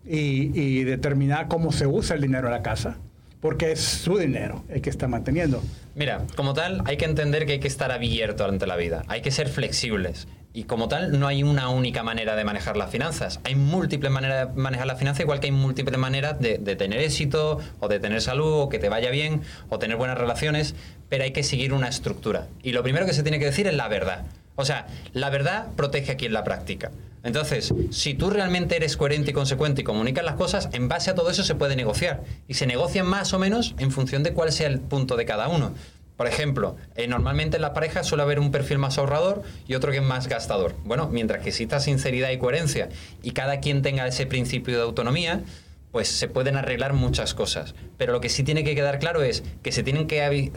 [0.06, 2.97] y, y determinar cómo se usa el dinero en la casa,
[3.39, 5.62] porque es su dinero el que está manteniendo.
[5.95, 9.21] Mira, como tal, hay que entender que hay que estar abierto ante la vida, hay
[9.21, 10.28] que ser flexibles.
[10.55, 13.41] Y como tal, no hay una única manera de manejar las finanzas.
[13.43, 17.59] Hay múltiples maneras de manejar las finanzas, igual que hay múltiples maneras de, tener éxito,
[17.81, 20.73] o de tener salud, o que te vaya bien, o tener buenas relaciones,
[21.09, 22.47] pero hay que seguir una estructura.
[22.63, 24.27] Y lo primero que se tiene que decir es la verdad.
[24.55, 26.89] O sea, la verdad protege a quien la practica.
[27.25, 31.15] Entonces, si tú realmente eres coherente y consecuente y comunicas las cosas, en base a
[31.15, 32.23] todo eso se puede negociar.
[32.47, 35.49] Y se negocian más o menos en función de cuál sea el punto de cada
[35.49, 35.73] uno.
[36.17, 39.91] Por ejemplo, eh, normalmente en las parejas suele haber un perfil más ahorrador y otro
[39.91, 40.75] que es más gastador.
[40.86, 42.89] Bueno, mientras que exista sinceridad y coherencia
[43.21, 45.43] y cada quien tenga ese principio de autonomía,
[45.91, 47.73] pues se pueden arreglar muchas cosas.
[47.97, 50.51] Pero lo que sí tiene que quedar claro es que se tienen que,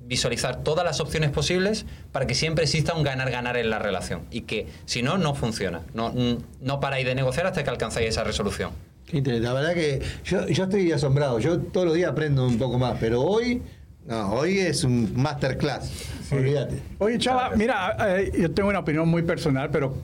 [0.00, 4.22] visualizar todas las opciones posibles para que siempre exista un ganar-ganar en la relación.
[4.30, 5.82] Y que si no, no funciona.
[5.92, 6.14] No,
[6.62, 8.70] no paráis de negociar hasta que alcanzáis esa resolución.
[9.12, 9.46] Interesante.
[9.46, 11.38] La verdad que yo estoy asombrado.
[11.38, 13.62] Yo todos los días aprendo un poco más, pero hoy,
[14.08, 15.92] no, hoy es un masterclass.
[16.32, 16.82] Olvídate.
[16.98, 19.94] Oye, Chava, mira, eh, yo tengo una opinión muy personal, pero,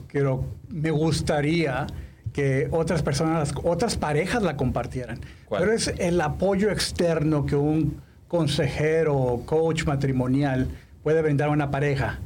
[0.69, 1.87] me gustaría
[2.31, 5.19] que otras personas, otras parejas la compartieran.
[5.45, 5.61] ¿Cuál?
[5.61, 10.67] Pero es el apoyo externo que un consejero o coach matrimonial
[11.03, 12.19] puede brindar a una pareja.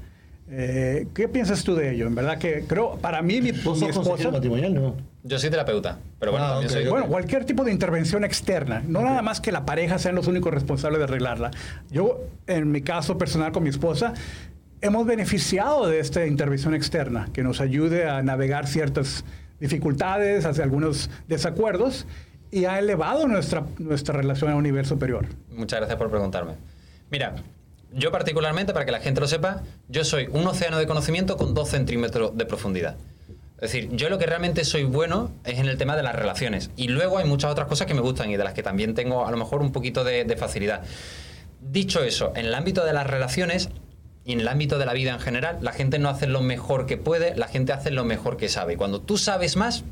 [0.52, 2.08] Eh, ¿Qué piensas tú de ello?
[2.08, 4.32] En verdad que creo, para mí, mi, ¿Vos mi sos consejero esposa...
[4.32, 4.74] matrimonial?
[4.74, 4.96] No.
[5.24, 6.78] Yo soy terapeuta, pero bueno, Ah, también ok.
[6.78, 6.88] soy.
[6.88, 10.54] Bueno, cualquier tipo de intervención externa, no nada más que la pareja sean los únicos
[10.54, 11.52] responsables de arreglarla.
[11.92, 14.14] Yo, en mi caso personal con mi esposa,
[14.82, 19.26] hemos beneficiado de esta intervención externa que nos ayude a navegar ciertas
[19.60, 22.08] dificultades, hacia algunos desacuerdos
[22.50, 25.26] y ha elevado nuestra, nuestra relación a un nivel superior.
[25.52, 26.54] Muchas gracias por preguntarme.
[27.12, 27.36] Mira,
[27.94, 31.54] yo particularmente, para que la gente lo sepa, yo soy un océano de conocimiento con
[31.54, 32.96] 2 centímetros de profundidad.
[33.62, 36.72] Es decir, yo lo que realmente soy bueno es en el tema de las relaciones.
[36.78, 39.26] Y luego hay muchas otras cosas que me gustan y de las que también tengo
[39.26, 40.84] a lo mejor un poquito de, de facilidad.
[41.62, 43.70] Dicho eso, en el ámbito de las relaciones
[44.24, 46.86] y en el ámbito de la vida en general, la gente no hace lo mejor
[46.86, 48.74] que puede, la gente hace lo mejor que sabe.
[48.74, 49.84] Y cuando tú sabes más,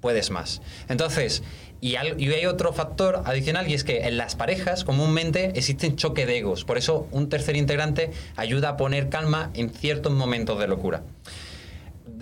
[0.00, 0.60] puedes más.
[0.88, 1.42] Entonces,
[1.80, 6.38] y, hay otro factor adicional y es que en las parejas comúnmente existen choque de
[6.38, 6.64] egos.
[6.64, 11.02] Por eso un tercer integrante ayuda a poner calma en ciertos momentos de locura.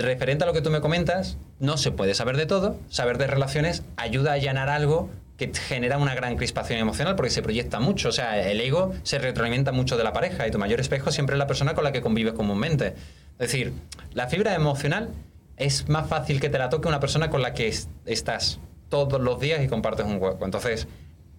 [0.01, 2.79] Referente a lo que tú me comentas, no se puede saber de todo.
[2.89, 7.43] Saber de relaciones ayuda a allanar algo que genera una gran crispación emocional porque se
[7.43, 8.09] proyecta mucho.
[8.09, 11.35] O sea, el ego se retroalimenta mucho de la pareja y tu mayor espejo siempre
[11.35, 12.95] es la persona con la que convives comúnmente.
[13.39, 13.73] Es decir,
[14.15, 15.11] la fibra emocional
[15.59, 18.59] es más fácil que te la toque una persona con la que es- estás
[18.89, 20.45] todos los días y compartes un hueco.
[20.47, 20.89] Entonces,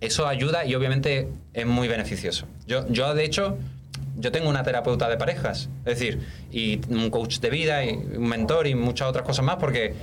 [0.01, 2.45] eso ayuda y obviamente es muy beneficioso.
[2.65, 3.57] Yo, yo de hecho,
[4.15, 6.19] yo tengo una terapeuta de parejas, es decir,
[6.51, 9.93] y un coach de vida y un mentor y muchas otras cosas más, porque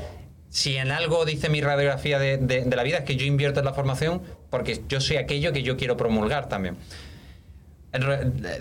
[0.51, 3.75] si en algo dice mi radiografía de, la vida es que yo invierto en la
[3.75, 6.77] formación porque yo soy aquello que yo quiero promulgar también.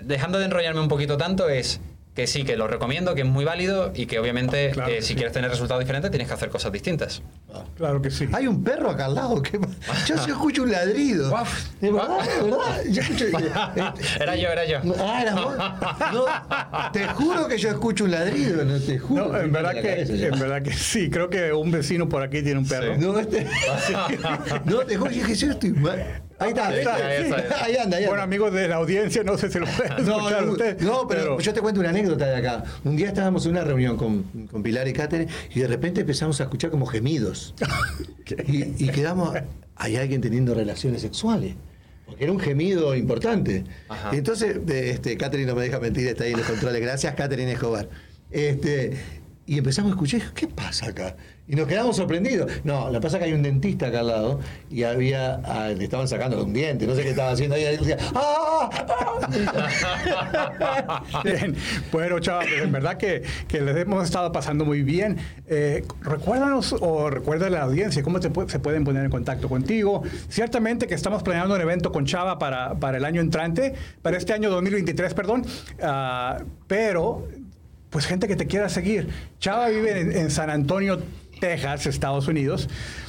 [0.02, 1.80] Dejando de enrollarme un poquito tanto es
[2.18, 5.02] que sí, que lo recomiendo, que es muy válido y que obviamente Claro eh, que
[5.02, 5.14] si sí.
[5.14, 7.22] quieres tener resultados diferentes tienes que hacer cosas distintas.
[7.76, 8.28] Claro que sí.
[8.32, 9.40] Hay un perro acá al lado.
[9.40, 9.68] ¿qué pa-
[10.04, 11.28] Yo sí escucho un ladrido.
[11.30, 11.68] Guaf.
[11.80, 12.18] ¿De verdad?
[12.26, 12.82] ¿De verdad?
[12.90, 13.26] Yo escucho-
[14.20, 14.78] Era yo, era yo.
[14.98, 15.54] Ah, era vos.
[16.12, 19.28] No, te juro que yo escucho un ladrido, no te juro.
[19.28, 21.10] No, en verdad, que, cabeza en verdad que sí.
[21.10, 22.96] Creo que un vecino por aquí tiene un perro.
[22.98, 23.46] No, este-
[24.64, 26.04] no, te juro, yo dije, yo estoy mal.
[26.38, 26.94] Ahí está, ahí está.
[26.94, 27.64] Ahí está, ahí está.
[27.64, 28.08] Ahí anda, ahí anda.
[28.08, 30.82] Bueno, amigos de la audiencia, no sé si lo pueden No, escuchar no, ustedes.
[30.82, 32.64] no, pero, yo te cuento una anécdota de acá.
[32.84, 36.40] Un día estábamos en una reunión con, con Pilar y Catherine y de repente empezamos
[36.40, 37.54] a escuchar como gemidos.
[38.46, 39.34] y, y quedamos,
[39.76, 41.54] hay alguien teniendo relaciones sexuales.
[42.06, 43.64] Porque era un gemido importante.
[43.88, 44.10] Ajá.
[44.14, 46.80] Y entonces, este, Catherine no me deja mentir, está ahí en los controles.
[46.80, 47.88] Gracias, Catherine Escobar.
[48.30, 48.96] Este,
[49.44, 51.16] y empezamos a escuchar, ¿qué pasa acá?
[51.48, 52.50] Y nos quedamos sorprendidos.
[52.64, 56.06] No, que pasa que hay un dentista acá al lado y había, ah, le estaban
[56.06, 57.76] sacando un diente, no sé qué estaba haciendo ahí.
[57.76, 58.70] decía, ¡ah!
[60.60, 61.02] ¡ah!
[61.24, 61.56] Bien,
[61.90, 65.16] bueno, chaval, pues en verdad que, que les hemos estado pasando muy bien.
[65.46, 70.02] Eh, recuérdanos o recuerda a la audiencia cómo se pueden poner en contacto contigo.
[70.28, 74.32] Ciertamente que estamos planeando un evento con Chava para, para el año entrante, para este
[74.32, 75.44] año 2023, perdón,
[75.82, 77.28] Ah, pero
[77.90, 79.08] pues gente que te quiera seguir.
[79.38, 81.00] Chava vive en San Antonio,
[81.40, 82.68] Texas, Estados Unidos,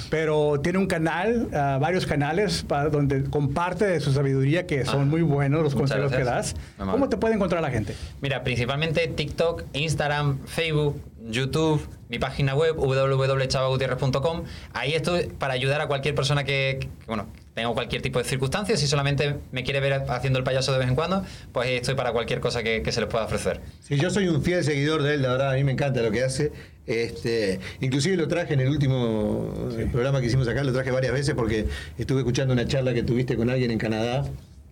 [0.10, 5.02] pero tiene un canal, ah, varios canales para donde comparte de su sabiduría que son
[5.02, 6.56] Ah, muy buenos los consejos que das.
[6.78, 6.92] Amable.
[7.00, 7.96] ¿Cómo te puede encontrar la gente?
[8.22, 14.44] Mira, principalmente TikTok, Instagram, Facebook, YouTube, mi página web www.chavagutierrez.com.
[14.74, 18.80] Ahí estoy para ayudar a cualquier persona que, que, bueno, tenga cualquier tipo de circunstancias.
[18.80, 21.96] Si solamente me quiere ver haciendo el payaso de vez en cuando, pues ahí estoy
[21.96, 23.62] para cualquier cosa que, que se les pueda ofrecer.
[23.82, 26.12] Sí, yo soy un fiel seguidor de él, la verdad, a mí me encanta lo
[26.12, 26.52] que hace.
[26.88, 31.14] Este, inclusive lo traje en el último eh, programa que hicimos acá, lo traje varias
[31.14, 31.68] veces porque
[32.00, 34.26] estuve escuchando una charla que tuviste con alguien en Canadá.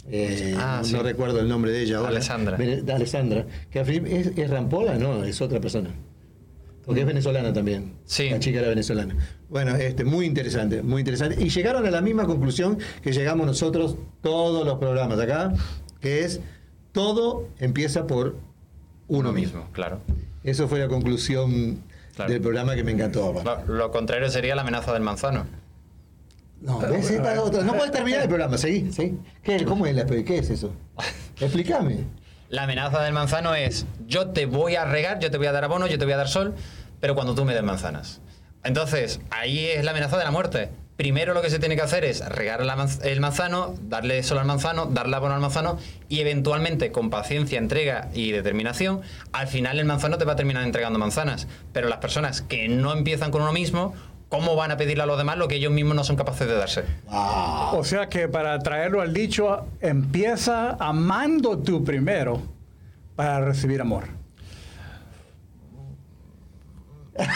[0.09, 0.95] eh, Ah, no sí.
[0.97, 2.09] recuerdo el nombre de ella ahora.
[2.09, 2.57] Alessandra.
[2.95, 3.45] Alessandra.
[3.69, 4.95] Que ¿es, es Rampola?
[4.95, 5.91] No, es otra persona.
[6.87, 7.93] Porque es venezolana también.
[8.05, 8.29] Sí.
[8.31, 9.15] La chica era venezolana.
[9.49, 11.35] Bueno, este, muy interesante, muy interesante.
[11.39, 15.53] Y llegaron a la misma conclusión que llegamos nosotros todos los programas acá,
[16.01, 16.39] que es
[16.93, 18.37] todo empieza por
[19.09, 19.67] uno mismo.
[19.73, 19.99] claro.
[20.43, 21.83] Eso fue la conclusión
[22.15, 22.31] Claro.
[22.31, 23.31] del programa que me encantó.
[23.43, 25.45] Lo, lo contrario sería la amenaza del manzano.
[26.61, 27.11] No, ¿ves?
[27.39, 29.19] Otra- no puedes terminar el programa, seguí, seguí.
[29.43, 30.71] ¿Qué, ¿Cómo es la ¿Qué es eso?
[31.39, 32.05] Explícame.
[32.49, 35.65] La amenaza del manzano es yo te voy a regar, yo te voy a dar
[35.65, 36.55] abono, yo te voy a dar sol,
[37.01, 38.21] pero cuando tú me des manzanas.
[38.63, 40.69] Entonces, ahí es la amenaza de la muerte.
[40.95, 42.61] Primero lo que se tiene que hacer es regar
[43.03, 48.09] el manzano, darle sol al manzano, darle abono al manzano y eventualmente con paciencia, entrega
[48.13, 49.01] y determinación,
[49.33, 51.47] al final el manzano te va a terminar entregando manzanas.
[51.73, 53.93] Pero las personas que no empiezan con uno mismo,
[54.29, 56.55] ¿cómo van a pedirle a los demás lo que ellos mismos no son capaces de
[56.55, 56.83] darse?
[57.09, 62.41] O sea que para traerlo al dicho, empieza amando tú primero
[63.15, 64.05] para recibir amor.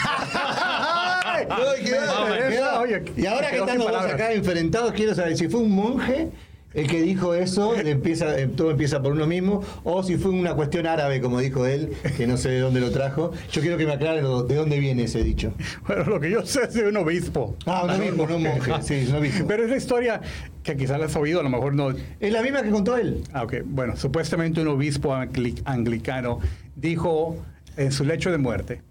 [3.16, 6.30] y ahora que estamos acá enfrentados, quiero saber si fue un monje
[6.74, 10.54] el que dijo eso, empieza, eh, todo empieza por uno mismo, o si fue una
[10.54, 13.32] cuestión árabe, como dijo él, que no sé de dónde lo trajo.
[13.50, 15.52] Yo quiero que me aclaren lo- de dónde viene ese dicho.
[15.86, 17.56] Bueno, lo que yo sé es de un obispo.
[17.66, 18.72] Ah, un obispo, no un monje.
[18.82, 19.46] Sí, un obispo.
[19.46, 20.20] Pero es la historia
[20.62, 21.90] que quizás la has oído, a lo mejor no.
[22.20, 23.22] Es la misma que contó él.
[23.32, 23.54] Ah, ok.
[23.64, 26.38] Bueno, supuestamente un obispo angli- anglicano
[26.76, 27.36] dijo
[27.76, 28.82] en su lecho de muerte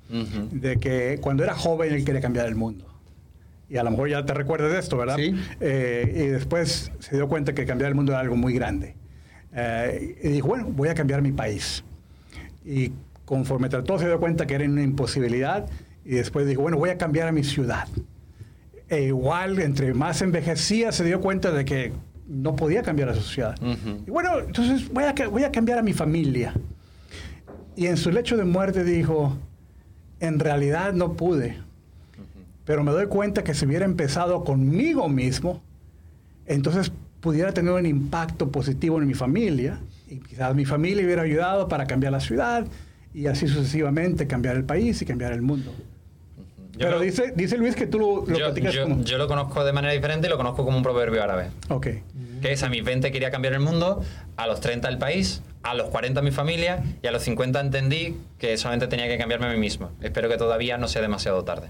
[0.51, 2.85] de que cuando era joven él quería cambiar el mundo.
[3.71, 5.15] Y a lo mejor ya te recuerdas de esto, ¿verdad?
[5.15, 5.33] Sí.
[5.61, 8.95] Eh, y después se dio cuenta que cambiar el mundo era algo muy grande.
[9.53, 11.83] Eh, y dijo, bueno, voy a cambiar mi país.
[12.65, 12.91] Y
[13.23, 15.67] conforme trató se dio cuenta que era una imposibilidad.
[16.03, 17.87] Y después dijo, bueno, voy a cambiar a mi ciudad.
[18.89, 21.93] E igual, entre más envejecía, se dio cuenta de que
[22.27, 23.55] no podía cambiar a su ciudad.
[24.05, 26.53] Y bueno, entonces voy a, ca- voy a cambiar a mi familia.
[27.77, 29.37] Y en su lecho de muerte dijo,
[30.19, 31.57] en realidad no pude,
[32.65, 35.61] pero me doy cuenta que si hubiera empezado conmigo mismo,
[36.45, 39.79] entonces pudiera tener un impacto positivo en mi familia.
[40.09, 42.65] Y quizás mi familia hubiera ayudado para cambiar la ciudad
[43.13, 45.71] y así sucesivamente cambiar el país y cambiar el mundo.
[46.73, 49.03] Yo Pero lo- dice, dice Luis que tú lo, lo yo, platicas yo- como...
[49.03, 51.47] yo lo conozco de manera diferente y lo conozco como un proverbio árabe.
[51.69, 51.87] Ok.
[52.41, 54.01] Que es a mis 20 quería cambiar el mundo,
[54.37, 58.15] a los 30 el país, a los 40 mi familia y a los 50 entendí
[58.39, 59.91] que solamente tenía que cambiarme a mí mismo.
[60.01, 61.67] Espero que todavía no sea demasiado tarde.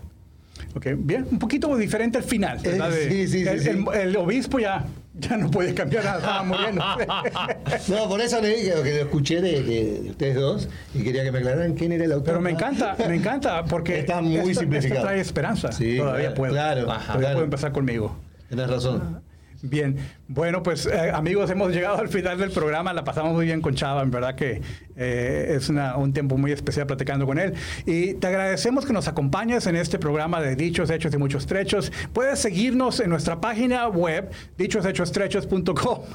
[0.75, 2.59] Ok, bien, un poquito diferente al final.
[2.63, 3.69] Eh, sí, sí, el, sí.
[3.69, 6.83] el- el obispo ya, ya no puede cambiar nada, estaba muriendo.
[7.87, 11.23] No, por eso le dije que lo escuché de, de- de ustedes dos y quería
[11.23, 12.25] que me aclararan quién era el autor.
[12.27, 14.95] Pero me encanta, me encanta porque Está muy esto- simplificado.
[14.99, 15.71] esto trae esperanza.
[15.71, 16.53] Sí, Todavía claro, puedo.
[16.53, 17.33] claro, Todavía claro.
[17.33, 18.17] puedo empezar conmigo.
[18.47, 19.21] Tienes razón.
[19.63, 19.95] Bien,
[20.27, 23.75] bueno, pues eh, amigos, hemos llegado al final del programa, la pasamos muy bien con
[23.75, 24.61] Chava, en verdad que
[24.95, 27.53] eh, es una- un tiempo muy especial platicando con él.
[27.85, 31.91] Y te agradecemos que nos acompañes en este programa de Dichos, Hechos y Muchos Trechos.
[32.13, 35.99] Puedes seguirnos en nuestra página web, dichoshechos.com.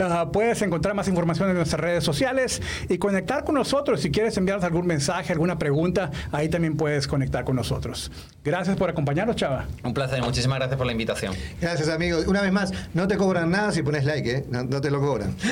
[0.00, 4.00] Ah, puedes encontrar más información en nuestras redes sociales y conectar con nosotros.
[4.00, 8.10] Si quieres enviarnos algún mensaje, alguna pregunta, ahí también puedes conectar con nosotros.
[8.44, 9.66] Gracias por acompañarnos, Chava.
[9.84, 11.34] Un placer, muchísimas gracias por la invitación.
[11.60, 12.21] Gracias, amigos.
[12.26, 14.44] Una vez más, no te cobran nada si pones like, ¿eh?
[14.48, 15.34] No, no te lo cobran.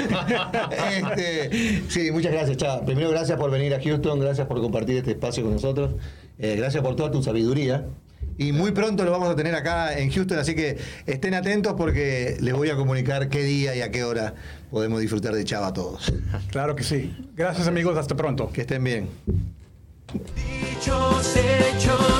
[0.90, 2.85] Este, sí, muchas gracias, Chava.
[2.85, 5.92] Primero, gracias por venir a Houston, gracias por compartir este espacio con nosotros.
[6.38, 7.87] Eh, gracias por toda tu sabiduría.
[8.38, 12.37] Y muy pronto lo vamos a tener acá en Houston, así que estén atentos porque
[12.40, 14.35] les voy a comunicar qué día y a qué hora
[14.70, 16.12] podemos disfrutar de Chava todos.
[16.50, 17.14] Claro que sí.
[17.37, 17.96] Gracias, amigos.
[17.98, 18.50] Hasta pronto.
[18.50, 19.09] Que estén bien.
[20.12, 22.19] Dichos, hechos